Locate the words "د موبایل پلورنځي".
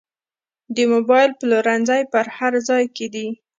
0.75-2.01